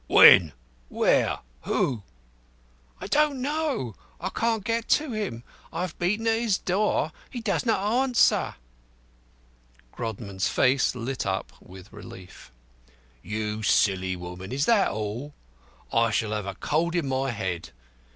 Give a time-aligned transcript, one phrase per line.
[0.07, 0.53] When?
[0.89, 1.41] Where?
[1.61, 2.01] Who?"
[2.99, 3.93] "I don't know.
[4.19, 5.43] I can't get to him.
[5.71, 7.11] I have beaten at his door.
[7.29, 8.55] He does not answer."
[9.91, 12.49] Grodman's face lit up with relief.
[13.21, 14.51] "You silly woman!
[14.51, 15.35] Is that all?
[15.93, 17.69] I shall have a cold in my head.